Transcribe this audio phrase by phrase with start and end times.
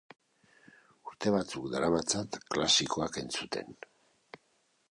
[1.11, 3.73] Urte batzuk daramatzat klasikoak entzuten.